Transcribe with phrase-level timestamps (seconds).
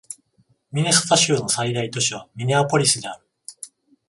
[0.71, 3.25] ミネソタ州の最大都市はミネアポリスである